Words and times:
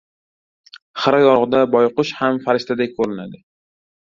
•Xira 1.03 1.19
yorug‘da 1.25 1.61
boyqush 1.75 2.15
ham 2.23 2.41
farishtadek 2.47 2.99
ko‘rinadi. 2.99 3.45